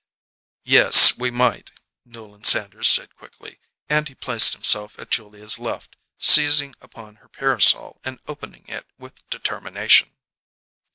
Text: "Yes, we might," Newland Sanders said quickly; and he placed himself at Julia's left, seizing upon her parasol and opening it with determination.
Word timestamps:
"Yes, 0.65 1.15
we 1.15 1.29
might," 1.29 1.71
Newland 2.05 2.47
Sanders 2.47 2.89
said 2.89 3.15
quickly; 3.15 3.59
and 3.87 4.07
he 4.07 4.15
placed 4.15 4.53
himself 4.53 4.97
at 4.97 5.11
Julia's 5.11 5.59
left, 5.59 5.95
seizing 6.17 6.73
upon 6.81 7.17
her 7.17 7.29
parasol 7.29 8.01
and 8.03 8.19
opening 8.27 8.65
it 8.67 8.87
with 8.97 9.29
determination. 9.29 10.15